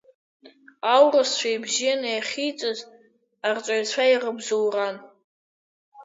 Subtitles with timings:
[0.93, 2.79] Аурысшәа ибзианы иахьиҵаз
[3.47, 4.95] арҵаҩцәа ирыбзоуран.